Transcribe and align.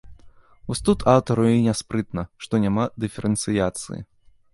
Вось 0.69 0.79
тут 0.87 1.03
аўтару 1.11 1.43
й 1.51 1.59
няспрытна, 1.65 2.23
што 2.45 2.61
няма 2.65 2.87
дыферэнцыяцыі. 3.05 4.01